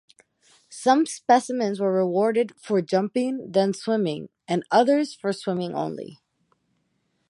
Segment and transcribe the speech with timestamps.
[0.71, 6.17] Some specimens were rewarded for jumping then swimming, and others for swimming only.